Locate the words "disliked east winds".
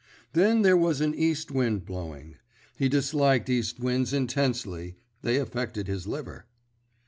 2.89-4.13